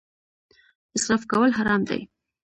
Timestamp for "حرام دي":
1.57-1.99